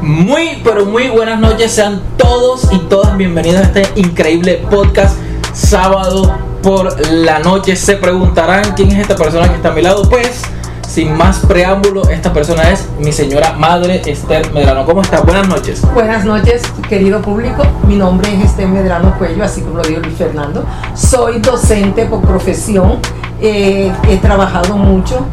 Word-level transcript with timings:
Muy, 0.00 0.60
pero 0.64 0.84
muy 0.84 1.08
buenas 1.08 1.38
noches. 1.38 1.72
Sean 1.72 2.02
todos 2.16 2.68
y 2.72 2.78
todas 2.78 3.16
bienvenidos 3.16 3.60
a 3.60 3.62
este 3.62 4.00
increíble 4.00 4.64
podcast 4.68 5.16
sábado 5.52 6.36
por 6.62 7.08
la 7.08 7.38
noche. 7.38 7.76
Se 7.76 7.96
preguntarán 7.96 8.74
quién 8.74 8.90
es 8.90 8.98
esta 8.98 9.16
persona 9.16 9.48
que 9.48 9.54
está 9.54 9.68
a 9.68 9.72
mi 9.72 9.82
lado. 9.82 10.08
Pues, 10.08 10.42
sin 10.86 11.16
más 11.16 11.38
preámbulo, 11.40 12.08
esta 12.08 12.32
persona 12.32 12.70
es 12.70 12.86
mi 12.98 13.12
señora 13.12 13.52
madre 13.52 14.02
Esther 14.04 14.52
Medrano. 14.52 14.84
¿Cómo 14.84 15.02
está? 15.02 15.20
Buenas 15.20 15.48
noches. 15.48 15.82
Buenas 15.94 16.24
noches, 16.24 16.62
querido 16.88 17.22
público. 17.22 17.62
Mi 17.86 17.96
nombre 17.96 18.34
es 18.34 18.44
Esther 18.44 18.68
Medrano 18.68 19.16
Cuello, 19.18 19.44
así 19.44 19.60
como 19.60 19.78
lo 19.78 19.84
dijo 19.84 20.00
Luis 20.00 20.16
Fernando. 20.16 20.64
Soy 20.94 21.38
docente 21.38 22.06
por 22.06 22.22
profesión. 22.22 22.98
Eh, 23.40 23.92
he 24.08 24.16
trabajado 24.16 24.76
mucho 24.76 25.26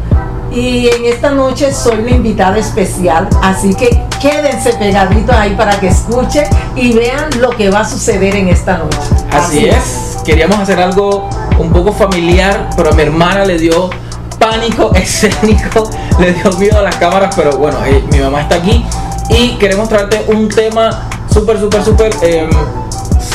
y 0.54 0.88
en 0.88 1.06
esta 1.06 1.30
noche 1.30 1.72
soy 1.72 1.98
una 1.98 2.10
invitada 2.12 2.58
especial, 2.58 3.28
así 3.42 3.74
que 3.74 4.00
quédense 4.24 4.72
pegaditos 4.72 5.36
ahí 5.36 5.54
para 5.54 5.78
que 5.78 5.88
escuchen 5.88 6.46
y 6.74 6.94
vean 6.94 7.28
lo 7.40 7.50
que 7.50 7.68
va 7.68 7.80
a 7.80 7.84
suceder 7.84 8.34
en 8.34 8.48
esta 8.48 8.78
noche. 8.78 8.98
Así, 9.30 9.66
es. 9.66 10.16
Queríamos 10.24 10.58
hacer 10.58 10.80
algo 10.80 11.28
un 11.58 11.70
poco 11.70 11.92
familiar, 11.92 12.70
pero 12.74 12.90
a 12.90 12.94
mi 12.94 13.02
hermana 13.02 13.44
le 13.44 13.58
dio 13.58 13.90
pánico 14.38 14.92
escénico, 14.94 15.90
le 16.18 16.32
dio 16.32 16.50
miedo 16.52 16.78
a 16.78 16.82
las 16.82 16.96
cámaras, 16.96 17.34
pero 17.36 17.58
bueno, 17.58 17.84
eh, 17.84 18.02
mi 18.10 18.18
mamá 18.18 18.40
está 18.40 18.54
aquí 18.54 18.82
y 19.28 19.56
queremos 19.56 19.90
traerte 19.90 20.24
un 20.28 20.48
tema 20.48 21.06
súper, 21.30 21.60
súper, 21.60 21.84
súper 21.84 22.14
em, 22.22 22.48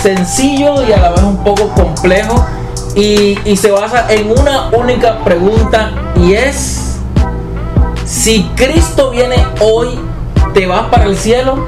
sencillo 0.01 0.83
y 0.87 0.91
a 0.91 0.97
la 0.97 1.11
vez 1.11 1.21
un 1.21 1.37
poco 1.43 1.69
complejo 1.69 2.43
y, 2.95 3.37
y 3.45 3.57
se 3.57 3.69
basa 3.69 4.11
en 4.11 4.31
una 4.31 4.69
única 4.69 5.23
pregunta 5.23 5.91
y 6.15 6.33
es 6.33 6.89
si 8.05 8.49
Cristo 8.55 9.11
viene 9.11 9.35
hoy, 9.61 9.99
¿te 10.53 10.67
vas 10.67 10.87
para 10.89 11.05
el 11.05 11.17
cielo? 11.17 11.65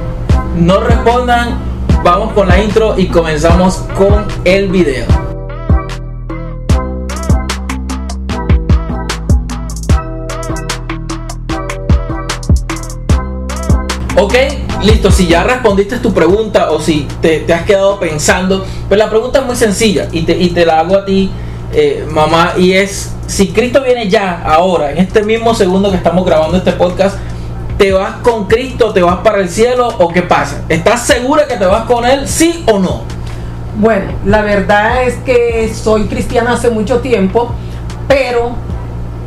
No 0.56 0.80
respondan, 0.80 1.58
vamos 2.04 2.32
con 2.32 2.48
la 2.48 2.62
intro 2.62 2.98
y 2.98 3.06
comenzamos 3.06 3.76
con 3.96 4.26
el 4.44 4.68
video. 4.68 5.06
Ok, 14.16 14.34
listo, 14.82 15.10
si 15.10 15.26
ya 15.26 15.42
respondiste 15.42 15.98
tu 15.98 16.12
pregunta 16.12 16.70
o 16.70 16.80
si 16.80 17.08
te, 17.20 17.44
has 17.52 17.62
quedado 17.62 17.98
pensando, 17.98 18.64
pues 18.88 18.98
la 18.98 19.08
pregunta 19.08 19.40
es 19.40 19.46
muy 19.46 19.56
sencilla 19.56 20.08
y 20.12 20.22
te, 20.22 20.36
y 20.36 20.50
te 20.50 20.66
la 20.66 20.80
hago 20.80 20.96
a 20.96 21.04
ti, 21.04 21.30
eh, 21.72 22.06
mamá, 22.10 22.52
y 22.58 22.72
es, 22.72 23.12
si 23.26 23.48
Cristo 23.48 23.82
viene 23.82 24.08
ya, 24.08 24.42
ahora, 24.44 24.92
en 24.92 24.98
este 24.98 25.22
mismo 25.22 25.54
segundo 25.54 25.90
que 25.90 25.96
estamos 25.96 26.26
grabando 26.26 26.58
este 26.58 26.72
podcast, 26.72 27.16
¿te 27.82 27.90
vas 27.90 28.18
con 28.22 28.44
Cristo, 28.44 28.92
te 28.92 29.02
vas 29.02 29.16
para 29.24 29.40
el 29.40 29.48
cielo 29.48 29.88
o 29.98 30.06
qué 30.06 30.22
pasa? 30.22 30.62
¿Estás 30.68 31.04
segura 31.04 31.48
que 31.48 31.56
te 31.56 31.66
vas 31.66 31.82
con 31.86 32.04
Él, 32.04 32.28
sí 32.28 32.64
o 32.70 32.78
no? 32.78 33.00
Bueno, 33.76 34.12
la 34.24 34.40
verdad 34.42 35.02
es 35.02 35.16
que 35.24 35.74
soy 35.74 36.04
cristiana 36.04 36.52
hace 36.52 36.70
mucho 36.70 37.00
tiempo, 37.00 37.50
pero 38.06 38.52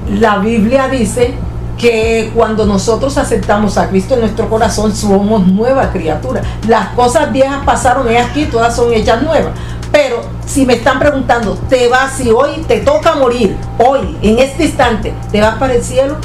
la 0.09 0.37
Biblia 0.37 0.87
dice 0.87 1.33
que 1.77 2.31
cuando 2.33 2.65
nosotros 2.65 3.17
aceptamos 3.17 3.77
a 3.77 3.89
Cristo 3.89 4.13
en 4.13 4.21
nuestro 4.21 4.49
corazón 4.49 4.95
somos 4.95 5.45
nueva 5.47 5.91
criatura. 5.91 6.41
Las 6.65 6.87
cosas 6.91 7.33
viejas 7.33 7.59
pasaron 7.65 8.07
aquí 8.15 8.45
todas 8.45 8.73
son 8.73 8.93
hechas 8.93 9.21
nuevas. 9.21 9.51
Pero 9.91 10.21
si 10.45 10.65
me 10.65 10.75
están 10.75 10.99
preguntando, 10.99 11.57
¿te 11.67 11.89
vas 11.89 12.13
si 12.13 12.31
hoy 12.31 12.63
te 12.65 12.79
toca 12.79 13.15
morir? 13.15 13.57
Hoy, 13.79 14.15
en 14.21 14.39
este 14.39 14.63
instante, 14.63 15.13
¿te 15.29 15.41
vas 15.41 15.55
para 15.57 15.73
el 15.73 15.83
cielo? 15.83 16.15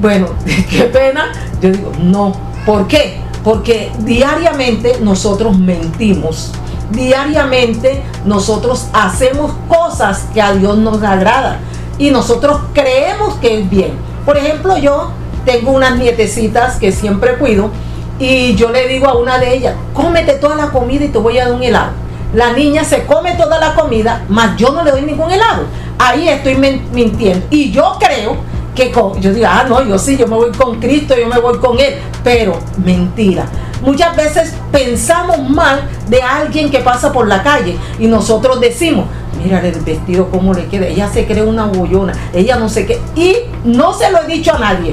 Bueno, 0.00 0.28
qué 0.70 0.84
pena. 0.84 1.32
Yo 1.60 1.70
digo, 1.70 1.92
no. 2.00 2.32
¿Por 2.64 2.86
qué? 2.88 3.20
Porque 3.44 3.92
diariamente 3.98 4.98
nosotros 5.00 5.58
mentimos. 5.58 6.52
Diariamente 6.90 8.02
nosotros 8.24 8.86
hacemos 8.92 9.52
cosas 9.68 10.26
que 10.32 10.40
a 10.40 10.52
Dios 10.52 10.76
nos 10.78 11.02
agrada. 11.02 11.58
Y 11.98 12.10
nosotros 12.10 12.60
creemos 12.72 13.34
que 13.34 13.60
es 13.60 13.70
bien. 13.70 13.92
Por 14.24 14.36
ejemplo, 14.36 14.76
yo 14.76 15.10
tengo 15.44 15.70
unas 15.70 15.96
nietecitas 15.96 16.76
que 16.76 16.92
siempre 16.92 17.36
cuido. 17.36 17.70
Y 18.18 18.54
yo 18.54 18.70
le 18.70 18.88
digo 18.88 19.06
a 19.06 19.16
una 19.16 19.38
de 19.38 19.54
ellas, 19.54 19.74
cómete 19.92 20.34
toda 20.34 20.56
la 20.56 20.70
comida 20.70 21.04
y 21.04 21.08
te 21.08 21.18
voy 21.18 21.38
a 21.38 21.44
dar 21.46 21.54
un 21.54 21.62
helado 21.62 22.06
la 22.36 22.52
niña 22.52 22.84
se 22.84 23.04
come 23.06 23.34
toda 23.34 23.58
la 23.58 23.74
comida, 23.74 24.24
mas 24.28 24.56
yo 24.56 24.70
no 24.70 24.82
le 24.82 24.90
doy 24.90 25.02
ningún 25.02 25.30
helado. 25.30 25.64
Ahí 25.98 26.28
estoy 26.28 26.56
mintiendo. 26.56 27.46
Y 27.50 27.70
yo 27.70 27.96
creo 27.98 28.36
que 28.76 28.92
yo 29.20 29.32
digo, 29.32 29.46
ah, 29.48 29.64
no, 29.68 29.82
yo 29.84 29.98
sí, 29.98 30.16
yo 30.16 30.28
me 30.28 30.36
voy 30.36 30.52
con 30.52 30.78
Cristo, 30.78 31.16
yo 31.18 31.26
me 31.26 31.40
voy 31.40 31.58
con 31.58 31.80
Él. 31.80 31.96
Pero 32.22 32.56
mentira. 32.84 33.46
Muchas 33.82 34.14
veces 34.14 34.54
pensamos 34.70 35.48
mal 35.50 35.88
de 36.08 36.22
alguien 36.22 36.70
que 36.70 36.78
pasa 36.78 37.12
por 37.12 37.26
la 37.26 37.42
calle 37.42 37.76
y 37.98 38.06
nosotros 38.06 38.60
decimos, 38.60 39.06
mira 39.42 39.60
el 39.60 39.80
vestido 39.80 40.28
cómo 40.30 40.54
le 40.54 40.66
queda, 40.66 40.86
ella 40.86 41.08
se 41.12 41.26
cree 41.26 41.42
una 41.42 41.66
bollona, 41.66 42.12
ella 42.32 42.56
no 42.56 42.68
sé 42.68 42.86
qué. 42.86 43.00
Y 43.16 43.36
no 43.64 43.92
se 43.92 44.10
lo 44.10 44.22
he 44.22 44.26
dicho 44.26 44.54
a 44.54 44.58
nadie. 44.58 44.92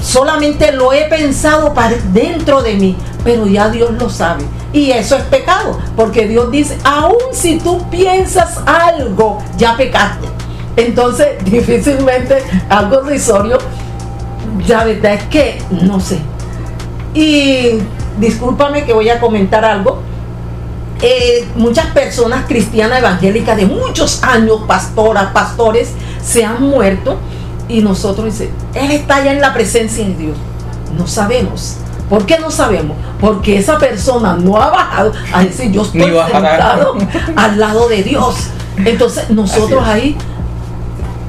Solamente 0.00 0.72
lo 0.72 0.92
he 0.92 1.04
pensado 1.04 1.74
para 1.74 1.96
dentro 2.12 2.62
de 2.62 2.74
mí, 2.74 2.96
pero 3.22 3.46
ya 3.46 3.68
Dios 3.68 3.92
lo 3.92 4.10
sabe. 4.10 4.44
Y 4.72 4.90
eso 4.90 5.16
es 5.16 5.22
pecado, 5.24 5.78
porque 5.96 6.26
Dios 6.26 6.50
dice, 6.50 6.78
aun 6.82 7.16
si 7.32 7.58
tú 7.58 7.88
piensas 7.90 8.58
algo, 8.66 9.38
ya 9.58 9.76
pecaste. 9.76 10.26
Entonces, 10.76 11.28
difícilmente 11.44 12.42
algo 12.68 13.00
risorio, 13.02 13.58
ya 14.66 14.84
verdad 14.84 15.14
es 15.14 15.24
que 15.24 15.62
no 15.70 16.00
sé. 16.00 16.18
Y 17.14 17.78
discúlpame 18.18 18.84
que 18.84 18.92
voy 18.92 19.08
a 19.08 19.20
comentar 19.20 19.64
algo. 19.64 20.00
Eh, 21.00 21.48
muchas 21.56 21.86
personas 21.86 22.44
cristianas 22.46 23.00
evangélicas 23.00 23.56
de 23.56 23.66
muchos 23.66 24.22
años, 24.22 24.60
pastoras, 24.68 25.32
pastores, 25.32 25.92
se 26.24 26.44
han 26.44 26.62
muerto 26.62 27.18
y 27.68 27.80
nosotros 27.80 28.26
dice, 28.26 28.50
Él 28.74 28.92
está 28.92 29.24
ya 29.24 29.32
en 29.32 29.40
la 29.40 29.52
presencia 29.52 30.04
de 30.04 30.14
Dios. 30.14 30.36
No 30.96 31.06
sabemos. 31.06 31.78
¿Por 32.08 32.26
qué 32.26 32.38
no 32.38 32.50
sabemos? 32.50 32.96
Porque 33.20 33.56
esa 33.56 33.78
persona 33.78 34.34
no 34.34 34.60
ha 34.60 34.68
bajado 34.68 35.12
a 35.32 35.42
decir, 35.42 35.72
yo 35.72 35.82
estoy 35.82 36.02
sentado 36.02 36.94
al 37.34 37.58
lado 37.58 37.88
de 37.88 38.02
Dios. 38.02 38.48
Entonces 38.76 39.30
nosotros 39.30 39.82
ahí 39.84 40.16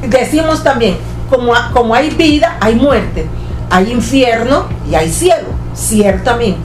decimos 0.07 0.63
también, 0.63 0.97
como, 1.29 1.53
como 1.73 1.95
hay 1.95 2.09
vida, 2.11 2.57
hay 2.59 2.75
muerte, 2.75 3.27
hay 3.69 3.91
infierno 3.91 4.65
y 4.89 4.95
hay 4.95 5.09
cielo, 5.09 5.47
ciertamente. 5.73 6.59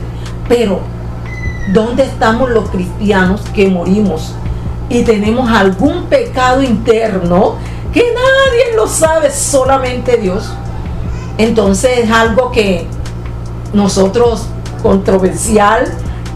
Pero, 0.48 0.80
¿dónde 1.72 2.04
estamos 2.04 2.50
los 2.50 2.68
cristianos 2.70 3.42
que 3.54 3.68
morimos 3.68 4.34
y 4.88 5.02
tenemos 5.02 5.50
algún 5.50 6.04
pecado 6.04 6.62
interno 6.62 7.56
que 7.92 8.04
nadie 8.14 8.76
lo 8.76 8.86
sabe, 8.86 9.30
solamente 9.30 10.16
Dios. 10.16 10.50
Entonces 11.36 12.00
es 12.00 12.10
algo 12.10 12.50
que 12.50 12.86
nosotros, 13.72 14.46
controversial, 14.82 15.86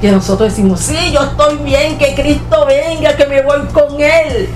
que 0.01 0.11
nosotros 0.11 0.51
decimos, 0.51 0.81
sí, 0.81 1.13
yo 1.13 1.23
estoy 1.23 1.59
bien, 1.59 1.99
que 1.99 2.15
Cristo 2.15 2.67
venga, 2.67 3.17
que 3.17 3.27
me 3.27 3.43
voy 3.43 3.61
con 3.73 4.01
Él. 4.01 4.49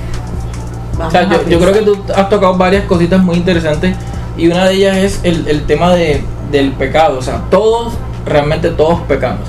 Yo, 1.49 1.59
creo 1.61 1.73
que 1.73 1.83
tú 1.83 1.99
has 2.15 2.29
tocado 2.29 2.55
varias 2.57 2.85
cositas 2.85 3.23
muy 3.23 3.37
interesantes 3.37 3.97
y 4.37 4.49
una 4.49 4.67
de 4.67 4.75
ellas 4.75 4.97
es 4.97 5.21
el, 5.23 5.47
el 5.49 5.67
tema 5.67 5.95
de, 5.95 6.23
del 6.51 6.73
pecado. 6.73 7.19
O 7.19 7.23
sea, 7.23 7.43
todos, 7.51 7.95
realmente 8.25 8.71
todos 8.71 9.01
pecamos. 9.03 9.47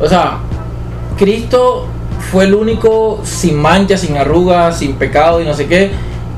O 0.00 0.08
sea, 0.08 0.38
Cristo 1.16 1.86
fue 2.30 2.44
el 2.44 2.54
único 2.54 3.20
sin 3.24 3.60
mancha, 3.60 3.96
sin 3.96 4.16
arrugas, 4.16 4.78
sin 4.78 4.94
pecado 4.94 5.40
y 5.40 5.44
no 5.44 5.54
sé 5.54 5.66
qué 5.66 5.92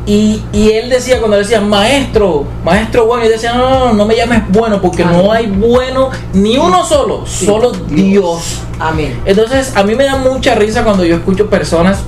y, 0.06 0.40
él 0.54 0.88
decía, 0.88 1.18
cuando 1.18 1.36
decía, 1.36 1.60
maestro, 1.60 2.44
maestro 2.64 3.06
bueno, 3.06 3.26
y 3.26 3.28
decía, 3.28 3.54
no, 3.54 3.68
no, 3.68 3.86
no, 3.86 3.92
no 3.92 4.06
me 4.06 4.14
llames 4.14 4.42
bueno, 4.50 4.80
porque 4.80 5.04
no 5.04 5.32
hay 5.32 5.48
bueno 5.48 6.10
ni 6.32 6.56
uno 6.56 6.84
solo, 6.84 7.26
solo 7.26 7.72
Dios. 7.72 8.60
Amén. 8.78 9.20
Entonces, 9.24 9.72
a 9.74 9.82
mí 9.82 9.96
me 9.96 10.04
da 10.04 10.16
mucha 10.16 10.54
risa 10.54 10.84
cuando 10.84 11.04
yo 11.04 11.16
escucho 11.16 11.50
personas 11.50 12.04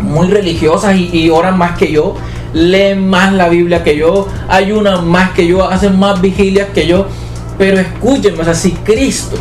muy 0.00 0.28
religiosas 0.28 0.96
y, 0.96 1.10
y 1.12 1.30
oran 1.30 1.58
más 1.58 1.76
que 1.76 1.90
yo, 1.90 2.14
leen 2.52 3.08
más 3.08 3.32
la 3.32 3.48
Biblia 3.48 3.82
que 3.82 3.96
yo, 3.96 4.28
ayunan 4.48 5.08
más 5.08 5.30
que 5.30 5.46
yo, 5.46 5.68
hacen 5.68 5.98
más 5.98 6.20
vigilias 6.20 6.68
que 6.70 6.86
yo. 6.86 7.06
Pero 7.56 7.78
escúchenme, 7.80 8.40
o 8.40 8.44
sea, 8.44 8.54
si 8.54 8.72
Cristo 8.72 9.36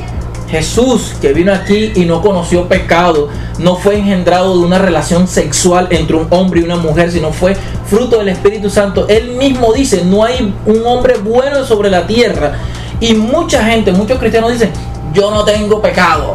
Jesús 0.49 1.13
que 1.19 1.33
vino 1.33 1.53
aquí 1.53 1.91
y 1.95 2.05
no 2.05 2.21
conoció 2.21 2.67
pecado, 2.67 3.27
no 3.59 3.75
fue 3.75 3.97
engendrado 3.97 4.57
de 4.57 4.65
una 4.65 4.79
relación 4.79 5.27
sexual 5.27 5.87
entre 5.91 6.15
un 6.15 6.27
hombre 6.29 6.61
y 6.61 6.63
una 6.63 6.77
mujer, 6.77 7.11
sino 7.11 7.31
fue 7.31 7.55
fruto 7.85 8.19
del 8.19 8.29
Espíritu 8.29 8.69
Santo. 8.69 9.07
Él 9.09 9.35
mismo 9.35 9.73
dice, 9.73 10.03
no 10.05 10.23
hay 10.23 10.53
un 10.65 10.85
hombre 10.85 11.17
bueno 11.17 11.65
sobre 11.65 11.89
la 11.89 12.07
tierra. 12.07 12.53
Y 12.99 13.13
mucha 13.13 13.63
gente, 13.65 13.91
muchos 13.91 14.17
cristianos 14.19 14.53
dicen, 14.53 14.71
yo 15.13 15.31
no 15.31 15.43
tengo 15.43 15.81
pecado, 15.81 16.33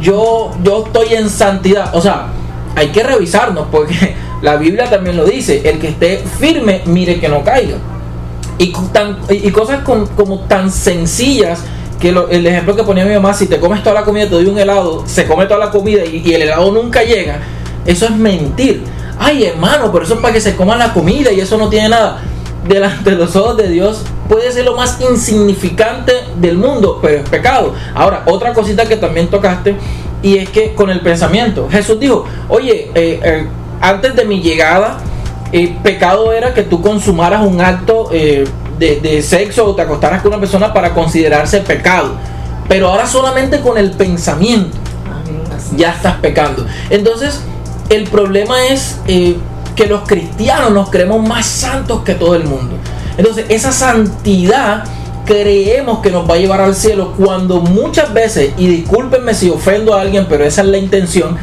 yo, 0.00 0.52
yo 0.62 0.84
estoy 0.86 1.14
en 1.14 1.28
santidad. 1.28 1.94
O 1.94 2.00
sea, 2.00 2.28
hay 2.78 2.88
que 2.88 3.02
revisarnos 3.02 3.66
porque 3.72 4.14
la 4.42 4.56
Biblia 4.56 4.88
también 4.88 5.16
lo 5.16 5.24
dice, 5.24 5.68
el 5.68 5.80
que 5.80 5.88
esté 5.88 6.22
firme, 6.38 6.82
mire 6.86 7.18
que 7.18 7.28
no 7.28 7.42
caiga. 7.42 7.76
Y, 8.58 8.70
cosas 8.70 9.80
como 9.84 10.40
tan 10.48 10.70
sencillas 10.70 11.64
que 12.00 12.10
el 12.10 12.46
ejemplo 12.46 12.76
que 12.76 12.84
ponía 12.84 13.04
mi 13.04 13.14
mamá, 13.14 13.34
si 13.34 13.46
te 13.46 13.58
comes 13.58 13.82
toda 13.82 13.94
la 13.94 14.04
comida, 14.04 14.24
te 14.24 14.30
doy 14.30 14.46
un 14.46 14.58
helado, 14.58 15.02
se 15.06 15.26
come 15.26 15.46
toda 15.46 15.58
la 15.58 15.70
comida 15.70 16.04
y, 16.04 16.32
el 16.32 16.42
helado 16.42 16.70
nunca 16.70 17.02
llega, 17.02 17.40
eso 17.84 18.06
es 18.06 18.12
mentir. 18.12 18.84
Ay, 19.18 19.44
hermano, 19.44 19.90
pero 19.90 20.04
eso 20.04 20.14
es 20.14 20.20
para 20.20 20.32
que 20.32 20.40
se 20.40 20.54
coma 20.54 20.76
la 20.76 20.92
comida 20.92 21.32
y 21.32 21.40
eso 21.40 21.58
no 21.58 21.68
tiene 21.68 21.88
nada. 21.88 22.22
Delante 22.68 23.10
de 23.10 23.16
los 23.16 23.34
ojos 23.34 23.56
de 23.56 23.68
Dios 23.68 24.02
puede 24.28 24.52
ser 24.52 24.64
lo 24.64 24.76
más 24.76 25.00
insignificante 25.00 26.12
del 26.36 26.56
mundo, 26.56 27.00
pero 27.02 27.22
es 27.22 27.28
pecado. 27.28 27.74
Ahora, 27.94 28.22
otra 28.26 28.52
cosita 28.52 28.86
que 28.86 28.96
también 28.96 29.28
tocaste, 29.28 29.76
y 30.22 30.38
es 30.38 30.48
que 30.50 30.74
con 30.74 30.90
el 30.90 31.00
pensamiento, 31.00 31.68
Jesús 31.70 31.98
dijo, 32.00 32.24
oye, 32.48 32.90
eh, 32.94 33.20
eh, 33.22 33.46
antes 33.80 34.16
de 34.16 34.24
mi 34.24 34.40
llegada, 34.40 34.98
el 35.52 35.76
pecado 35.76 36.32
era 36.32 36.52
que 36.52 36.62
tú 36.62 36.82
consumaras 36.82 37.46
un 37.46 37.60
acto 37.60 38.08
eh, 38.12 38.46
de, 38.78 39.22
sexo 39.22 39.66
o 39.66 39.74
te 39.74 39.82
acostaras 39.82 40.22
con 40.22 40.32
una 40.32 40.40
persona 40.40 40.72
para 40.72 40.94
considerarse 40.94 41.60
pecado. 41.60 42.12
Pero 42.68 42.88
ahora 42.88 43.06
solamente 43.06 43.60
con 43.60 43.78
el 43.78 43.92
pensamiento 43.92 44.76
ya 45.76 45.92
estás 45.92 46.16
pecando. 46.16 46.66
Entonces, 46.90 47.40
el 47.88 48.04
problema 48.04 48.66
es 48.66 49.00
eh, 49.06 49.36
que 49.74 49.86
los 49.86 50.06
cristianos 50.06 50.72
nos 50.72 50.90
creemos 50.90 51.26
más 51.26 51.46
santos 51.46 52.02
que 52.02 52.14
todo 52.14 52.34
el 52.34 52.44
mundo. 52.44 52.76
Entonces, 53.16 53.46
esa 53.48 53.72
santidad 53.72 54.84
creemos 55.28 55.98
que 55.98 56.10
nos 56.10 56.28
va 56.28 56.36
a 56.36 56.38
llevar 56.38 56.62
al 56.62 56.74
cielo 56.74 57.12
cuando 57.18 57.60
muchas 57.60 58.14
veces, 58.14 58.52
y 58.56 58.66
discúlpenme 58.66 59.34
si 59.34 59.50
ofendo 59.50 59.94
a 59.94 60.00
alguien, 60.00 60.24
pero 60.26 60.42
esa 60.42 60.62
es 60.62 60.68
la 60.68 60.78
intención, 60.78 61.36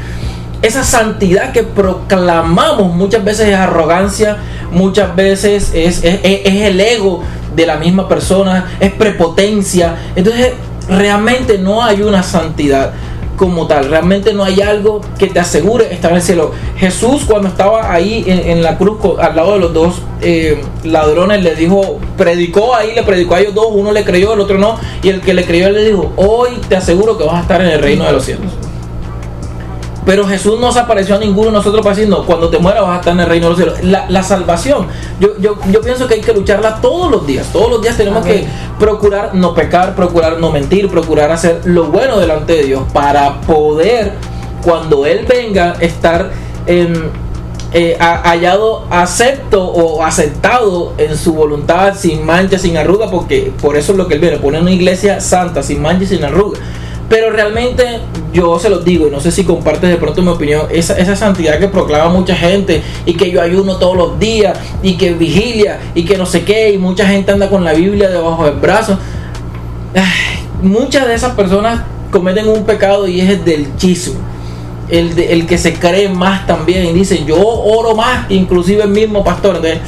esa 0.64 0.84
santidad 0.84 1.52
que 1.52 1.62
proclamamos 1.62 2.96
muchas 2.96 3.24
veces 3.24 3.50
es 3.50 3.56
arrogancia, 3.56 4.38
muchas 4.72 5.16
veces 5.16 5.72
es, 5.76 6.04
es, 6.04 6.20
el 6.24 6.82
ego 6.82 7.22
de 7.56 7.68
la 7.68 7.78
misma 7.78 8.08
persona, 8.08 8.76
es 8.80 8.92
prepotencia. 8.92 9.96
Entonces 10.16 10.54
realmente 10.90 11.60
no 11.60 11.84
hay 11.84 12.02
una 12.02 12.24
santidad 12.24 12.92
como 13.36 13.68
tal. 13.68 13.90
Realmente 13.90 14.34
no 14.34 14.44
hay 14.44 14.62
algo 14.62 15.02
que 15.18 15.28
te 15.28 15.40
asegure 15.40 15.94
estar 15.94 16.12
en 16.12 16.18
el 16.18 16.24
cielo. 16.24 16.52
Jesús 16.78 17.24
cuando 17.28 17.48
estaba 17.48 17.92
ahí 17.92 18.24
en, 18.28 18.64
la 18.64 18.78
cruz 18.78 18.98
al 19.20 19.36
lado 19.36 19.54
de 19.54 19.60
los 19.60 19.74
dos 19.74 20.02
eh, 20.22 20.62
ladrones 20.84 21.44
le 21.44 21.56
dijo, 21.56 22.00
predicó 22.18 22.76
ahí, 22.76 22.94
le 22.96 23.04
predicó 23.04 23.36
a 23.36 23.42
ellos 23.42 23.54
dos, 23.54 23.68
uno 23.72 23.92
le 23.92 24.04
creyó, 24.04 24.34
el 24.34 24.40
otro 24.40 24.58
no, 24.58 24.78
y 25.04 25.10
el 25.10 25.22
que 25.22 25.34
le 25.34 25.46
creyó 25.46 25.70
le 25.70 25.84
dijo, 25.84 26.12
hoy 26.16 26.50
te 26.68 26.76
aseguro 26.76 27.18
que 27.18 27.24
vas 27.24 27.36
a 27.36 27.42
estar 27.42 27.62
en 27.62 27.68
el 27.68 27.82
reino 27.82 28.06
de 28.06 28.12
los 28.12 28.26
cielos. 28.26 28.52
Pero 30.06 30.28
Jesús 30.28 30.60
no 30.60 30.72
se 30.72 30.80
apareció 30.80 31.16
a 31.16 31.18
ninguno 31.18 31.48
de 31.48 31.54
nosotros 31.54 31.82
para 31.82 31.96
decir, 31.96 32.08
no, 32.08 32.26
cuando 32.26 32.50
te 32.50 32.60
mueras 32.60 32.84
vas 32.84 32.98
a 32.98 33.00
estar 33.00 33.14
en 33.14 33.22
el 33.22 33.26
reino 33.26 33.50
de 33.50 33.66
los 33.66 33.76
cielos. 33.76 34.08
La, 34.10 34.24
salvación, 34.24 34.88
yo, 35.20 35.38
yo, 35.40 35.58
yo, 35.72 35.82
pienso 35.82 36.08
que 36.08 36.16
hay 36.16 36.22
que 36.22 36.34
lucharla 36.34 36.80
todos 36.80 37.10
los 37.10 37.26
días. 37.26 37.48
Todos 37.52 37.72
los 37.72 37.82
días 37.82 37.98
tenemos 37.98 38.24
que 38.24 38.46
procurar 38.80 39.34
no 39.34 39.56
pecar, 39.56 39.96
procurar 39.96 40.40
no 40.40 40.52
mentir, 40.52 40.90
procurar 40.90 41.32
hacer 41.32 41.62
lo 41.66 41.86
bueno 41.86 42.20
delante 42.20 42.54
de 42.54 42.64
Dios 42.64 42.84
para 42.94 43.42
poder, 43.42 44.14
cuando 44.64 45.08
Él 45.08 45.26
venga, 45.28 45.76
estar 45.80 46.30
eh, 46.68 47.98
hallado 48.00 48.86
acepto 48.90 49.64
o 49.66 50.04
aceptado 50.04 50.94
en 50.98 51.18
su 51.18 51.34
voluntad, 51.34 51.96
sin 51.96 52.26
mancha, 52.26 52.60
sin 52.60 52.78
arruga, 52.78 53.10
porque 53.10 53.52
por 53.60 53.76
eso 53.76 53.92
es 53.92 53.98
lo 53.98 54.08
que 54.08 54.14
Él 54.14 54.20
viene, 54.20 54.38
poner 54.38 54.62
una 54.62 54.72
iglesia 54.72 55.20
santa, 55.20 55.64
sin 55.64 55.82
mancha 55.82 56.04
y 56.04 56.08
sin 56.08 56.24
arruga. 56.24 56.60
Pero 57.08 57.30
realmente 57.30 58.00
yo 58.34 58.58
se 58.60 58.70
los 58.70 58.84
digo, 58.84 59.08
y 59.08 59.12
no 59.12 59.20
sé 59.20 59.32
si 59.32 59.44
compartes 59.44 59.90
de 59.90 59.98
pronto 59.98 60.22
mi 60.22 60.30
opinión, 60.30 60.68
esa, 60.72 60.98
esa 60.98 61.16
santidad 61.16 61.60
que 61.60 61.68
proclama 61.68 62.10
mucha 62.10 62.36
gente 62.36 62.82
y 63.06 63.14
que 63.14 63.30
yo 63.30 63.42
ayuno 63.42 63.78
todos 63.78 63.96
los 63.96 64.20
días 64.20 64.58
y 64.82 64.98
que 64.98 65.14
vigilia 65.14 65.80
y 65.94 66.04
que 66.04 66.18
no 66.18 66.26
sé 66.26 66.44
qué, 66.44 66.72
y 66.72 66.78
mucha 66.78 67.08
gente 67.08 67.32
anda 67.32 67.50
con 67.50 67.64
la 67.64 67.74
Biblia 67.74 68.10
debajo 68.10 68.46
del 68.46 68.56
brazo. 68.56 68.98
muchas 70.64 71.08
de 71.08 71.14
esas 71.14 71.34
personas 71.34 71.84
cometen 72.12 72.48
un 72.48 72.66
pecado 72.66 73.08
y 73.08 73.22
es 73.22 73.30
el 73.30 73.46
del 73.46 73.76
chisme. 73.78 74.16
El, 74.90 75.18
el 75.18 75.48
que 75.48 75.58
se 75.58 75.74
cree 75.74 76.10
más 76.10 76.46
también 76.46 76.86
y 76.86 76.94
dice 76.94 77.24
yo 77.26 77.38
oro 77.40 77.96
más, 77.96 78.30
inclusive 78.30 78.84
el 78.84 78.90
mismo 78.90 79.24
pastor. 79.24 79.56
Entonces, 79.56 79.80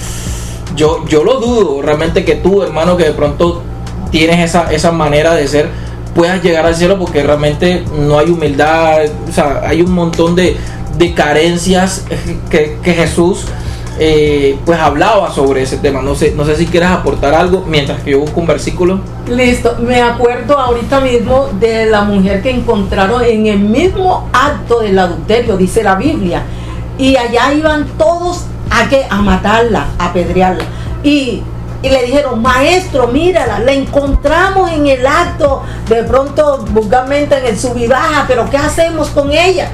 yo, 0.75 1.05
yo 1.07 1.23
lo 1.23 1.39
dudo 1.39 1.81
realmente 1.81 2.23
que 2.23 2.35
tú, 2.35 2.63
hermano, 2.63 2.97
que 2.97 3.05
de 3.05 3.11
pronto 3.11 3.63
tienes 4.11 4.39
esa, 4.39 4.71
esa 4.71 4.91
manera 4.91 5.33
de 5.35 5.47
ser 5.47 5.69
puedas 6.17 6.43
llegar 6.43 6.65
al 6.65 6.75
cielo 6.75 6.97
porque 6.97 7.21
realmente 7.21 7.85
no 7.95 8.17
hay 8.17 8.31
humildad, 8.31 9.01
o 9.29 9.31
sea, 9.31 9.61
hay 9.63 9.83
un 9.83 9.91
montón 9.91 10.35
de, 10.35 10.57
carencias 11.15 12.05
que, 12.49 12.75
Jesús 12.83 13.45
eh, 13.99 14.57
pues 14.65 14.79
hablaba 14.79 15.31
sobre 15.31 15.61
ese 15.61 15.77
tema. 15.77 16.01
No 16.01 16.15
sé, 16.15 16.33
no 16.35 16.43
sé 16.43 16.55
si 16.55 16.65
quieres 16.65 16.89
aportar 16.89 17.35
algo 17.35 17.63
mientras 17.67 18.01
que 18.01 18.11
yo 18.11 18.19
busco 18.21 18.39
un 18.39 18.47
versículo. 18.47 18.99
Listo, 19.29 19.75
me 19.79 20.01
acuerdo 20.01 20.57
ahorita 20.57 21.01
mismo 21.01 21.49
de 21.59 21.85
la 21.85 22.01
mujer 22.01 22.41
que 22.41 22.49
encontraron 22.49 23.23
en 23.23 23.45
el 23.45 23.59
mismo 23.59 24.27
acto 24.33 24.79
del 24.79 24.97
adulterio, 24.97 25.55
dice 25.55 25.83
la 25.83 25.95
Biblia. 25.95 26.41
Y 26.97 27.15
allá 27.15 27.53
iban 27.53 27.85
todos 27.95 28.45
a, 28.71 28.89
que, 28.89 29.05
a 29.07 29.21
matarla, 29.21 29.85
a 29.99 30.07
apedrearla. 30.07 30.63
Y 31.03 31.43
y 31.81 31.89
le 31.89 32.03
dijeron, 32.03 32.41
maestro, 32.41 33.07
mírala, 33.07 33.59
la 33.59 33.71
encontramos 33.71 34.71
en 34.71 34.87
el 34.87 35.05
acto, 35.05 35.63
de 35.87 36.03
pronto 36.03 36.65
vulgarmente 36.69 37.37
en 37.37 37.45
el 37.45 37.59
subibaja, 37.59 38.25
pero 38.27 38.49
¿qué 38.49 38.57
hacemos 38.57 39.09
con 39.09 39.31
ella? 39.31 39.69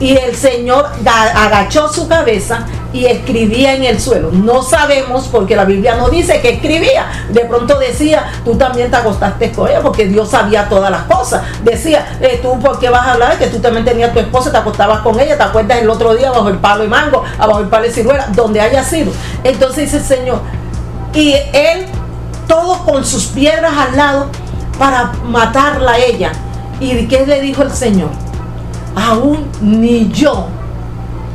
Y 0.00 0.16
el 0.16 0.34
Señor 0.34 0.86
agachó 1.06 1.88
su 1.88 2.08
cabeza 2.08 2.66
y 2.92 3.06
escribía 3.06 3.74
en 3.74 3.84
el 3.84 4.00
suelo. 4.00 4.30
No 4.32 4.62
sabemos 4.62 5.28
porque 5.30 5.54
la 5.54 5.64
Biblia 5.64 5.94
no 5.94 6.08
dice 6.08 6.40
que 6.40 6.50
escribía. 6.50 7.06
De 7.28 7.40
pronto 7.44 7.78
decía, 7.78 8.32
tú 8.44 8.56
también 8.56 8.90
te 8.90 8.96
acostaste 8.96 9.52
con 9.52 9.68
ella 9.68 9.80
porque 9.82 10.06
Dios 10.06 10.30
sabía 10.30 10.68
todas 10.68 10.90
las 10.90 11.02
cosas. 11.02 11.42
Decía, 11.62 12.18
eh, 12.20 12.40
tú 12.42 12.58
por 12.58 12.78
qué 12.80 12.90
vas 12.90 13.06
a 13.06 13.12
hablar 13.12 13.38
que 13.38 13.46
tú 13.46 13.60
también 13.60 13.84
tenías 13.84 14.12
tu 14.12 14.18
esposa, 14.18 14.50
te 14.50 14.58
acostabas 14.58 15.00
con 15.00 15.18
ella, 15.20 15.36
te 15.36 15.42
acuerdas 15.44 15.78
el 15.78 15.88
otro 15.88 16.14
día 16.14 16.30
bajo 16.30 16.48
el 16.48 16.58
palo 16.58 16.82
de 16.82 16.88
mango, 16.88 17.22
bajo 17.38 17.60
el 17.60 17.68
palo 17.68 17.84
de 17.84 17.92
ciruela, 17.92 18.26
donde 18.34 18.60
haya 18.60 18.82
sido. 18.82 19.12
Entonces 19.44 19.84
dice 19.84 19.98
el 19.98 20.04
Señor, 20.04 20.40
y 21.14 21.34
él, 21.52 21.86
todo 22.48 22.84
con 22.84 23.04
sus 23.04 23.26
piedras 23.26 23.72
al 23.76 23.96
lado, 23.96 24.26
para 24.78 25.12
matarla 25.24 25.92
a 25.92 25.98
ella. 25.98 26.32
¿Y 26.80 27.06
qué 27.06 27.24
le 27.26 27.40
dijo 27.40 27.62
el 27.62 27.70
Señor? 27.70 28.10
Aún 28.96 29.48
ni 29.60 30.10
yo 30.10 30.46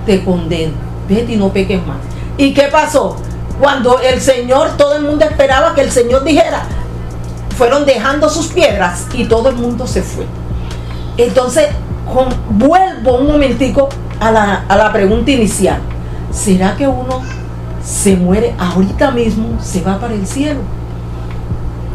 te 0.06 0.24
condeno. 0.24 0.74
Vete 1.08 1.34
y 1.34 1.38
no 1.38 1.50
peques 1.50 1.86
más. 1.86 1.98
¿Y 2.38 2.54
qué 2.54 2.64
pasó? 2.64 3.16
Cuando 3.60 4.00
el 4.00 4.22
Señor, 4.22 4.78
todo 4.78 4.96
el 4.96 5.04
mundo 5.04 5.26
esperaba 5.26 5.74
que 5.74 5.82
el 5.82 5.92
Señor 5.92 6.24
dijera, 6.24 6.64
fueron 7.58 7.86
dejando 7.86 8.30
sus 8.30 8.48
piedras 8.48 9.08
y 9.14 9.26
todo 9.26 9.50
el 9.50 9.56
mundo 9.56 9.88
se 9.88 10.02
fue. 10.02 10.26
Entonces, 11.18 11.68
vuelvo 12.50 13.18
un 13.18 13.28
momentico 13.28 13.90
a 14.20 14.32
la, 14.32 14.66
a 14.68 14.76
la 14.78 14.92
pregunta 14.92 15.32
inicial. 15.32 15.80
¿Será 16.32 16.76
que 16.76 16.88
uno 16.88 17.22
se 17.84 18.16
muere 18.16 18.54
ahorita 18.58 19.12
mismo, 19.12 19.58
se 19.62 19.82
va 19.82 20.00
para 20.00 20.14
el 20.14 20.26
cielo. 20.26 20.60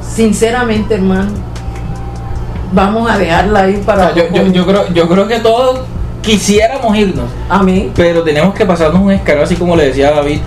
Sinceramente, 0.03 0.95
hermano, 0.95 1.31
vamos 2.73 3.11
a 3.11 3.19
dejarla 3.19 3.63
ahí 3.63 3.83
para... 3.85 4.15
yo, 4.15 4.29
creo, 4.67 4.93
yo 4.93 5.09
creo 5.09 5.29
que 5.29 5.41
todos 5.41 5.81
quisiéramos 6.23 6.97
irnos. 6.97 7.31
Amén. 7.49 7.93
Pero 7.95 8.23
tenemos 8.23 8.55
que 8.55 8.65
pasarnos 8.65 9.01
un 9.03 9.13
escalón, 9.13 9.45
así 9.45 9.57
como 9.57 9.77
le 9.77 9.87
decía 9.87 10.11
David 10.11 10.41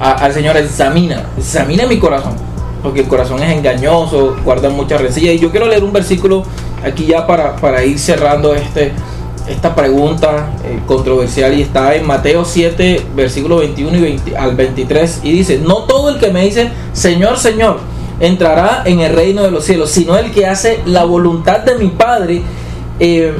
al 0.00 0.32
Señor, 0.32 0.56
examina, 0.56 1.24
examina 1.36 1.86
mi 1.86 1.98
corazón. 1.98 2.34
Porque 2.82 3.00
el 3.00 3.08
corazón 3.08 3.42
es 3.42 3.50
engañoso, 3.56 4.36
guarda 4.44 4.68
mucha 4.68 4.98
rencilla. 4.98 5.32
Y 5.32 5.38
yo 5.38 5.50
quiero 5.50 5.66
leer 5.66 5.82
un 5.82 5.92
versículo 5.92 6.44
aquí 6.84 7.06
ya 7.06 7.26
para, 7.26 7.56
para 7.56 7.84
ir 7.84 7.98
cerrando 7.98 8.54
este, 8.54 8.92
esta 9.48 9.74
pregunta 9.74 10.50
eh, 10.64 10.80
controversial 10.86 11.54
y 11.54 11.62
está 11.62 11.94
en 11.94 12.06
Mateo 12.06 12.44
7, 12.44 13.06
versículo 13.14 13.58
21 13.58 13.96
y 13.98 14.20
al 14.36 14.56
23 14.56 15.20
y 15.22 15.32
dice, 15.32 15.58
no 15.58 15.84
todo 15.84 16.10
el 16.10 16.18
que 16.18 16.30
me 16.30 16.44
dice, 16.44 16.70
Señor, 16.92 17.38
Señor, 17.38 17.78
entrará 18.18 18.82
en 18.84 19.00
el 19.00 19.14
reino 19.14 19.42
de 19.42 19.50
los 19.50 19.64
cielos, 19.64 19.90
sino 19.90 20.16
el 20.16 20.32
que 20.32 20.46
hace 20.46 20.80
la 20.86 21.04
voluntad 21.04 21.60
de 21.60 21.76
mi 21.76 21.88
Padre 21.88 22.42
eh, 22.98 23.34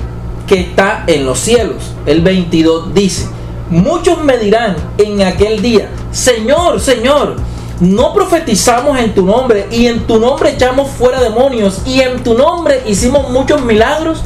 que 0.46 0.60
está 0.60 1.04
en 1.06 1.26
los 1.26 1.38
cielos. 1.40 1.94
El 2.06 2.20
22 2.20 2.94
dice, 2.94 3.28
muchos 3.70 4.22
me 4.22 4.38
dirán 4.38 4.76
en 4.98 5.22
aquel 5.22 5.60
día, 5.60 5.88
Señor, 6.12 6.80
Señor, 6.80 7.36
no 7.80 8.14
profetizamos 8.14 8.98
en 8.98 9.14
tu 9.14 9.26
nombre 9.26 9.66
y 9.70 9.86
en 9.86 10.06
tu 10.06 10.18
nombre 10.18 10.50
echamos 10.50 10.90
fuera 10.90 11.20
demonios 11.20 11.82
y 11.84 12.00
en 12.00 12.22
tu 12.22 12.34
nombre 12.34 12.82
hicimos 12.86 13.28
muchos 13.30 13.62
milagros. 13.62 14.22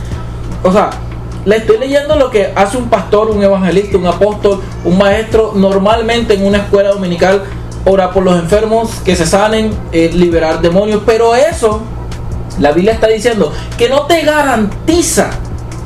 O 0.62 0.70
sea, 0.70 0.90
le 1.44 1.56
estoy 1.56 1.78
leyendo 1.78 2.16
lo 2.16 2.30
que 2.30 2.52
hace 2.54 2.76
un 2.76 2.88
pastor, 2.88 3.30
un 3.30 3.42
evangelista, 3.42 3.96
un 3.96 4.06
apóstol, 4.06 4.60
un 4.84 4.98
maestro 4.98 5.52
normalmente 5.54 6.34
en 6.34 6.44
una 6.44 6.58
escuela 6.58 6.90
dominical. 6.90 7.42
Orar 7.86 8.12
por 8.12 8.22
los 8.22 8.38
enfermos, 8.38 8.90
que 9.04 9.16
se 9.16 9.24
sanen, 9.24 9.70
eh, 9.90 10.10
liberar 10.12 10.60
demonios. 10.60 11.02
Pero 11.06 11.34
eso, 11.34 11.80
la 12.58 12.72
Biblia 12.72 12.92
está 12.92 13.06
diciendo 13.06 13.52
que 13.78 13.88
no 13.88 14.02
te 14.02 14.20
garantiza 14.20 15.30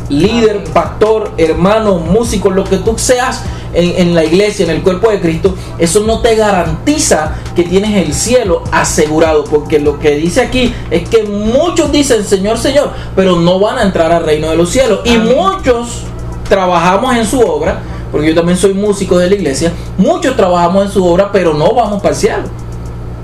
líder, 0.09 0.65
pastor, 0.65 1.33
hermano, 1.37 1.97
músico, 1.97 2.51
lo 2.51 2.65
que 2.65 2.79
tú 2.79 2.95
seas 2.99 3.43
en, 3.73 4.09
en 4.09 4.15
la 4.15 4.25
iglesia, 4.25 4.65
en 4.65 4.71
el 4.71 4.83
cuerpo 4.83 5.11
de 5.11 5.21
Cristo, 5.21 5.55
eso 5.79 6.01
no 6.01 6.21
te 6.21 6.37
garantiza 6.37 7.37
que 7.55 7.65
tienes 7.65 8.07
el 8.07 8.15
cielo 8.15 8.63
asegurado, 8.71 9.45
porque 9.45 9.79
lo 9.79 9.99
que 9.99 10.17
dice 10.17 10.43
aquí 10.43 10.75
es 10.91 11.09
que 11.09 11.25
muchos 11.25 11.91
dicen 11.91 12.25
Señor, 12.25 12.59
Señor, 12.59 12.91
pero 13.17 13.37
no 13.37 13.59
van 13.59 13.79
a 13.79 13.83
entrar 13.83 14.13
al 14.13 14.25
reino 14.25 14.49
de 14.51 14.57
los 14.57 14.71
cielos. 14.71 15.01
Y 15.05 15.15
Amén. 15.15 15.35
muchos 15.37 16.03
trabajamos 16.49 17.17
en 17.17 17.27
su 17.27 17.41
obra, 17.41 17.81
porque 18.13 18.29
yo 18.29 18.35
también 18.35 18.59
soy 18.59 18.75
músico 18.75 19.19
de 19.19 19.29
la 19.29 19.35
iglesia, 19.35 19.73
muchos 19.99 20.37
trabajamos 20.37 20.87
en 20.87 20.93
su 20.93 21.05
obra, 21.05 21.33
pero 21.33 21.55
no 21.55 21.75
vamos 21.75 22.01
para 22.01 22.15
el 22.15 22.21
cielo. 22.21 22.45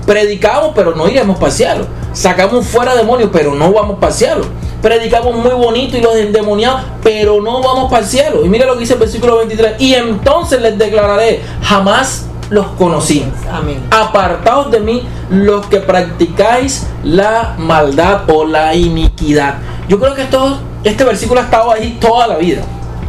Predicamos, 0.05 0.71
pero 0.75 0.95
no 0.95 1.07
iremos 1.07 1.37
para 1.37 1.47
el 1.47 1.53
cielo. 1.53 1.85
Sacamos 2.13 2.65
fuera 2.65 2.95
demonios, 2.95 3.29
pero 3.31 3.53
no 3.53 3.71
vamos 3.71 3.99
para 3.99 4.11
el 4.11 4.17
cielo. 4.17 4.45
Predicamos 4.81 5.35
muy 5.35 5.53
bonito 5.53 5.97
y 5.97 6.01
los 6.01 6.15
endemoniados, 6.15 6.81
pero 7.03 7.41
no 7.41 7.61
vamos 7.61 7.91
para 7.91 8.03
el 8.03 8.09
cielo. 8.09 8.43
Y 8.43 8.49
mira 8.49 8.65
lo 8.65 8.73
que 8.73 8.79
dice 8.79 8.93
el 8.93 8.99
versículo 8.99 9.37
23. 9.37 9.79
Y 9.79 9.93
entonces 9.93 10.61
les 10.61 10.77
declararé, 10.77 11.41
jamás 11.61 12.25
los 12.49 12.67
conocí. 12.77 13.25
Amén. 13.51 13.81
Apartaos 13.91 14.71
de 14.71 14.79
mí 14.79 15.03
los 15.29 15.65
que 15.67 15.79
practicáis 15.79 16.87
la 17.03 17.55
maldad 17.57 18.29
o 18.29 18.45
la 18.45 18.75
iniquidad. 18.75 19.55
Yo 19.87 19.99
creo 19.99 20.15
que 20.15 20.23
esto, 20.23 20.57
este 20.83 21.03
versículo 21.03 21.41
ha 21.41 21.43
estado 21.43 21.71
ahí 21.71 21.97
toda 22.01 22.27
la 22.27 22.37
vida. 22.37 22.63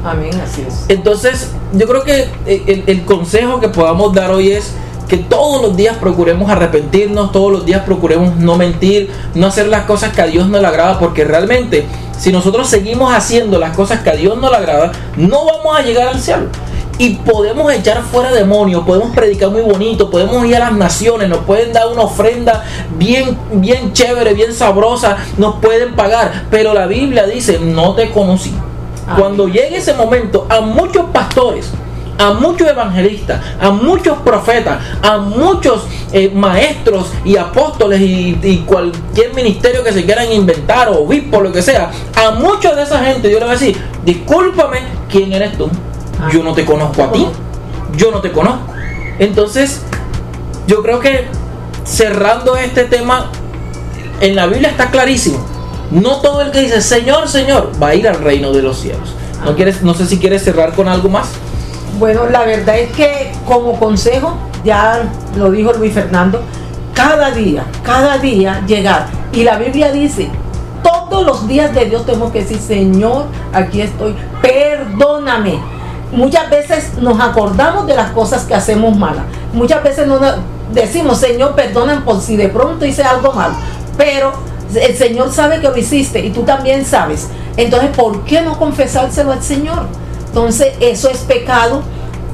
Amén, 0.05 0.31
así 0.45 0.65
es. 0.67 0.85
Entonces, 0.89 1.53
yo 1.73 1.87
creo 1.87 2.03
que 2.03 2.29
el, 2.47 2.85
el 2.87 3.05
consejo 3.05 3.61
que 3.61 3.69
podamos 3.69 4.13
dar 4.13 4.31
hoy 4.31 4.53
es 4.53 4.73
que 5.13 5.19
todos 5.19 5.61
los 5.61 5.77
días 5.77 5.99
procuremos 5.99 6.51
arrepentirnos, 6.51 7.33
todos 7.33 7.53
los 7.53 7.67
días 7.67 7.83
procuremos 7.83 8.35
no 8.37 8.57
mentir, 8.57 9.11
no 9.35 9.49
hacer 9.49 9.69
las 9.69 9.85
cosas 9.85 10.15
que 10.15 10.23
a 10.23 10.27
Dios 10.27 10.49
no 10.49 10.59
le 10.59 10.67
agrada, 10.67 10.99
porque 10.99 11.23
realmente 11.23 11.85
si 12.17 12.33
nosotros 12.33 12.67
seguimos 12.67 13.13
haciendo 13.13 13.59
las 13.59 13.77
cosas 13.77 14.01
que 14.01 14.09
a 14.09 14.15
Dios 14.15 14.39
no 14.39 14.49
le 14.49 14.57
agrada, 14.57 14.91
no 15.19 15.45
vamos 15.45 15.79
a 15.79 15.83
llegar 15.83 16.09
al 16.09 16.19
cielo. 16.19 16.47
Y 16.97 17.17
podemos 17.17 17.71
echar 17.71 18.03
fuera 18.05 18.33
demonios, 18.33 18.85
podemos 18.87 19.15
predicar 19.15 19.51
muy 19.51 19.61
bonito, 19.61 20.09
podemos 20.09 20.47
ir 20.47 20.57
a 20.57 20.61
las 20.61 20.73
naciones, 20.73 21.29
nos 21.29 21.41
pueden 21.41 21.75
dar 21.75 21.89
una 21.89 22.05
ofrenda 22.05 22.65
bien, 22.97 23.37
bien 23.53 23.93
chévere, 23.93 24.33
bien 24.33 24.55
sabrosa, 24.55 25.19
nos 25.37 25.57
pueden 25.57 25.95
pagar. 25.95 26.45
Pero 26.51 26.73
la 26.73 26.87
Biblia 26.87 27.27
dice, 27.27 27.59
no 27.61 27.95
te 27.95 28.11
conocí. 28.13 28.55
Cuando 29.19 29.47
llegue 29.47 29.77
ese 29.77 29.93
momento, 29.93 30.47
a 30.49 30.63
muchos 30.63 31.05
pastores, 31.13 31.71
a 32.19 32.33
muchos 32.33 32.69
evangelistas, 32.69 33.41
a 33.61 33.71
muchos 33.71 34.19
profetas, 34.19 34.79
a 35.03 35.19
muchos 35.19 35.87
eh, 36.13 36.31
maestros 36.35 37.11
y 37.25 37.37
apóstoles 37.37 38.01
y, 38.01 38.39
y 38.43 38.59
cualquier 38.67 39.35
ministerio 39.35 39.83
que 39.83 39.93
se 39.93 40.05
quieran 40.05 40.33
inventar 40.33 40.89
o 40.89 41.03
obispo, 41.03 41.41
lo 41.41 41.53
que 41.53 41.63
sea, 41.63 41.91
a 42.15 42.31
mucha 42.33 42.75
de 42.75 42.83
esa 42.83 43.05
gente 43.05 43.31
yo 43.31 43.39
le 43.39 43.45
voy 43.45 43.55
a 43.55 43.59
decir, 43.59 43.81
discúlpame, 44.05 44.81
¿quién 45.11 45.33
eres 45.33 45.57
tú? 45.57 45.69
Yo 46.31 46.43
no 46.43 46.53
te 46.53 46.65
conozco 46.65 47.03
a 47.03 47.13
ti, 47.13 47.27
yo 47.97 48.11
no 48.11 48.21
te 48.21 48.31
conozco. 48.31 48.73
Entonces, 49.19 49.83
yo 50.67 50.83
creo 50.83 51.01
que 51.01 51.27
cerrando 51.85 52.57
este 52.57 52.85
tema, 52.85 53.31
en 54.21 54.37
la 54.37 54.47
Biblia 54.47 54.71
está 54.71 54.91
clarísimo. 54.91 55.45
No 55.91 56.21
todo 56.21 56.41
el 56.41 56.53
que 56.53 56.61
dice 56.61 56.81
Señor, 56.81 57.29
Señor 57.29 57.73
va 57.83 57.89
a 57.89 57.95
ir 57.95 58.09
al 58.09 58.23
reino 58.23 58.53
de 58.53 58.63
los 58.63 58.79
cielos. 58.79 59.15
¿No, 59.45 59.57
quieres, 59.57 59.83
no 59.83 59.95
sé 59.95 60.07
si 60.07 60.19
quieres 60.19 60.43
cerrar 60.43 60.75
con 60.75 60.89
algo 60.89 61.09
más. 61.09 61.29
Bueno, 62.03 62.27
la 62.29 62.41
verdad 62.45 62.77
es 62.81 62.91
que 62.97 63.31
como 63.47 63.79
consejo, 63.79 64.37
ya 64.65 65.05
lo 65.37 65.53
dijo 65.53 65.73
Luis 65.73 65.95
Fernando, 65.95 66.43
cada 66.95 67.31
día, 67.31 67.65
cada 67.85 68.19
día 68.19 68.61
llegar. 68.67 69.07
Y 69.33 69.45
la 69.45 69.57
Biblia 69.57 69.93
dice, 69.93 70.29
todos 70.83 71.25
los 71.25 71.47
días 71.47 71.73
de 71.73 71.85
Dios 71.85 72.05
tenemos 72.05 72.33
que 72.33 72.41
decir, 72.41 72.59
Señor, 72.59 73.27
aquí 73.53 73.83
estoy, 73.83 74.17
perdóname. 74.43 75.61
Muchas 76.11 76.51
veces 76.51 76.95
nos 76.99 77.21
acordamos 77.21 77.87
de 77.87 77.95
las 77.95 78.11
cosas 78.11 78.47
que 78.47 78.55
hacemos 78.57 78.97
malas. 78.99 79.23
Muchas 79.53 79.85
veces 79.85 80.09
no 80.09 80.19
nos- 80.19 80.39
decimos, 80.73 81.19
Señor, 81.19 81.55
perdóname 81.55 82.01
por 82.01 82.21
si 82.21 82.35
de 82.35 82.49
pronto 82.49 82.85
hice 82.85 83.05
algo 83.05 83.33
malo. 83.33 83.55
Pero 83.97 84.33
el 84.75 84.97
Señor 84.97 85.31
sabe 85.33 85.61
que 85.61 85.69
lo 85.69 85.77
hiciste 85.77 86.19
y 86.19 86.31
tú 86.31 86.43
también 86.43 86.85
sabes. 86.85 87.29
Entonces, 87.57 87.91
¿por 87.97 88.25
qué 88.25 88.41
no 88.41 88.59
confesárselo 88.59 89.31
al 89.31 89.43
Señor? 89.45 89.87
Entonces, 90.33 90.73
eso 90.81 91.11
es 91.11 91.19
pecado 91.19 91.83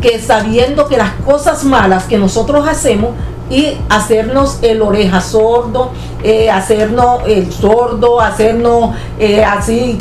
que 0.00 0.20
sabiendo 0.20 0.86
que 0.86 0.96
las 0.96 1.14
cosas 1.26 1.64
malas 1.64 2.04
que 2.04 2.16
nosotros 2.16 2.64
hacemos 2.68 3.10
y 3.50 3.72
hacernos 3.88 4.60
el 4.62 4.82
oreja 4.82 5.20
sordo, 5.20 5.90
eh, 6.22 6.48
hacernos 6.48 7.22
el 7.26 7.52
sordo, 7.52 8.20
hacernos 8.20 8.94
eh, 9.18 9.44
así 9.44 9.98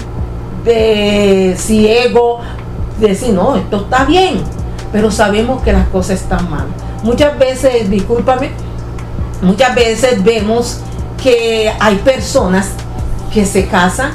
de 0.63 1.55
ciego, 1.57 2.41
decir, 2.99 3.33
no, 3.33 3.55
esto 3.55 3.77
está 3.77 4.05
bien, 4.05 4.43
pero 4.91 5.09
sabemos 5.09 5.63
que 5.63 5.73
las 5.73 5.87
cosas 5.87 6.21
están 6.21 6.47
mal. 6.51 6.67
Muchas 7.01 7.35
veces, 7.39 7.89
discúlpame, 7.89 8.51
muchas 9.41 9.73
veces 9.73 10.23
vemos 10.23 10.81
que 11.23 11.73
hay 11.79 11.95
personas 11.95 12.69
que 13.33 13.43
se 13.43 13.65
casan, 13.65 14.11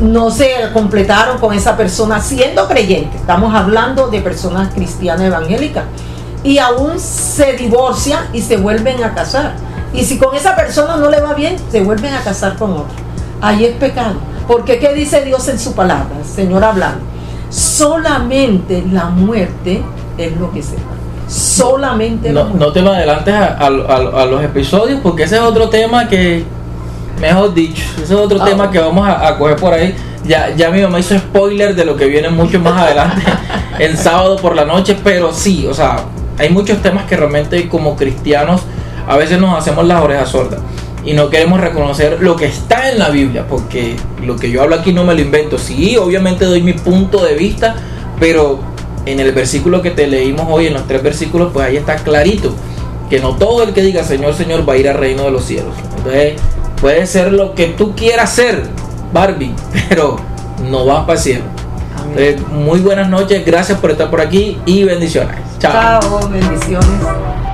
no 0.00 0.30
se 0.30 0.50
completaron 0.72 1.38
con 1.38 1.54
esa 1.54 1.76
persona 1.76 2.20
siendo 2.20 2.66
creyente. 2.68 3.16
Estamos 3.16 3.54
hablando 3.54 4.08
de 4.08 4.20
personas 4.20 4.72
cristianas 4.74 5.26
evangélicas. 5.26 5.84
Y 6.44 6.58
aún 6.58 6.98
se 7.00 7.54
divorcian 7.54 8.26
y 8.32 8.40
se 8.42 8.56
vuelven 8.56 9.02
a 9.02 9.14
casar. 9.14 9.54
Y 9.92 10.04
si 10.04 10.18
con 10.18 10.34
esa 10.36 10.54
persona 10.54 10.96
no 10.96 11.10
le 11.10 11.20
va 11.20 11.34
bien, 11.34 11.56
se 11.70 11.80
vuelven 11.82 12.12
a 12.14 12.20
casar 12.20 12.56
con 12.56 12.72
otro. 12.72 12.94
Ahí 13.40 13.64
es 13.64 13.74
pecado. 13.76 14.14
Porque 14.46 14.78
¿qué 14.78 14.92
dice 14.94 15.22
Dios 15.24 15.48
en 15.48 15.58
su 15.58 15.74
palabra? 15.74 16.16
Señor 16.24 16.62
hablando. 16.62 17.00
Solamente 17.48 18.84
la 18.92 19.06
muerte 19.06 19.82
es 20.18 20.36
lo 20.36 20.52
que 20.52 20.62
se 20.62 20.74
va. 20.76 20.82
Solamente 21.28 22.32
la 22.32 22.42
No, 22.42 22.48
muerte. 22.50 22.64
no 22.66 22.72
te 22.72 22.82
me 22.82 22.88
adelantes 22.90 23.34
a, 23.34 23.44
a- 23.46 23.66
a- 23.66 24.22
a 24.22 24.26
los 24.26 24.42
episodios 24.44 25.00
porque 25.02 25.24
ese 25.24 25.36
es 25.36 25.42
otro 25.42 25.68
tema 25.68 26.06
que, 26.08 26.44
mejor 27.20 27.54
dicho, 27.54 27.82
ese 27.96 28.04
es 28.04 28.10
otro 28.12 28.38
Ah. 28.40 28.44
tema 28.44 28.70
que 28.70 28.78
vamos 28.78 29.06
a, 29.06 29.26
a 29.28 29.38
coger 29.38 29.56
por 29.56 29.72
ahí. 29.74 29.94
Ya, 30.24 30.54
ya 30.56 30.70
mi 30.70 30.82
mamá 30.82 30.98
hizo 30.98 31.16
spoiler 31.18 31.74
de 31.74 31.84
lo 31.84 31.96
que 31.96 32.06
viene 32.06 32.28
mucho 32.30 32.58
más 32.60 32.82
adelante 32.82 33.22
el 33.78 33.96
sábado 33.96 34.36
por 34.36 34.56
la 34.56 34.64
noche, 34.64 34.96
pero 35.04 35.32
sí, 35.32 35.66
o 35.66 35.74
sea, 35.74 35.98
hay 36.38 36.50
muchos 36.50 36.82
temas 36.82 37.04
que 37.06 37.16
realmente 37.16 37.68
como 37.68 37.94
cristianos 37.96 38.62
a 39.06 39.16
veces 39.16 39.38
nos 39.40 39.56
hacemos 39.56 39.86
las 39.86 40.02
orejas 40.02 40.28
sordas 40.30 40.60
y 41.04 41.12
no 41.12 41.30
queremos 41.30 41.60
reconocer 41.60 42.18
lo 42.20 42.34
que 42.34 42.46
está 42.46 42.90
en 42.90 42.98
la 42.98 43.10
Biblia, 43.10 43.46
porque 43.48 43.94
lo 44.24 44.34
que 44.34 44.50
yo 44.50 44.62
hablo 44.62 44.74
aquí 44.74 44.92
no 44.92 45.04
me 45.04 45.14
lo 45.14 45.20
invento. 45.20 45.56
Sí, 45.58 45.96
obviamente 45.96 46.44
doy 46.44 46.60
mi 46.62 46.72
punto 46.72 47.24
de 47.24 47.34
vista, 47.34 47.76
pero 48.18 48.58
en 49.06 49.20
el 49.20 49.30
versículo 49.30 49.80
que 49.82 49.92
te 49.92 50.08
leímos 50.08 50.46
hoy, 50.48 50.66
en 50.66 50.74
los 50.74 50.88
tres 50.88 51.04
versículos, 51.04 51.50
pues 51.52 51.68
ahí 51.68 51.76
está 51.76 51.94
clarito 51.94 52.52
que 53.08 53.20
no 53.20 53.36
todo 53.36 53.62
el 53.62 53.72
que 53.72 53.82
diga 53.82 54.02
Señor, 54.02 54.34
Señor 54.34 54.68
va 54.68 54.72
a 54.72 54.76
ir 54.78 54.88
al 54.88 54.96
reino 54.96 55.22
de 55.22 55.30
los 55.30 55.44
cielos. 55.44 55.72
Entonces, 55.98 56.34
puede 56.80 57.06
ser 57.06 57.32
lo 57.32 57.54
que 57.54 57.68
tú 57.68 57.94
quieras 57.94 58.30
ser, 58.30 58.62
Barbie, 59.12 59.54
pero 59.88 60.16
no 60.68 60.86
vas 60.86 61.00
para 61.00 61.14
el 61.14 61.18
cielo. 61.18 61.44
Entonces, 62.08 62.48
muy 62.48 62.80
buenas 62.80 63.08
noches, 63.08 63.44
gracias 63.44 63.78
por 63.78 63.90
estar 63.90 64.10
por 64.10 64.20
aquí 64.20 64.58
y 64.64 64.84
bendiciones. 64.84 65.36
Chao. 65.58 66.00
Chao, 66.00 66.28
bendiciones. 66.28 67.45